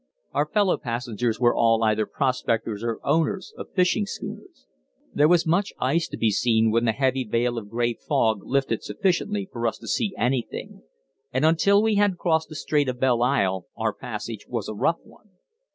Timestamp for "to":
6.07-6.17, 9.77-9.87